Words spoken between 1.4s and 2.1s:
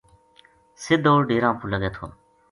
پو لگے تھو